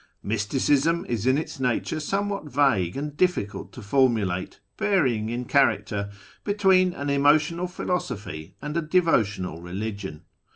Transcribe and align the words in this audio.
Mysticism 0.23 1.05
is 1.07 1.27
in 1.27 1.37
its 1.37 1.59
nature 1.59 1.99
somewhat 1.99 2.45
vague 2.45 2.97
and 2.97 3.15
difficult 3.15 3.71
to 3.73 3.83
formulate, 3.83 4.59
varying 4.75 5.29
in 5.29 5.45
character 5.45 6.09
between 6.43 6.91
an 6.93 7.11
emotional 7.11 7.67
philosophy 7.67 8.55
and 8.63 8.75
a 8.75 8.81
devotional 8.81 9.61
religion. 9.61 10.23